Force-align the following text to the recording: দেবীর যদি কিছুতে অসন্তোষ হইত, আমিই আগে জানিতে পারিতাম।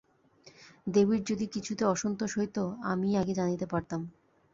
দেবীর 0.87 1.21
যদি 1.25 1.45
কিছুতে 1.47 1.83
অসন্তোষ 1.85 2.31
হইত, 2.37 2.57
আমিই 2.91 3.15
আগে 3.17 3.33
জানিতে 3.33 3.65
পারিতাম। 3.65 4.01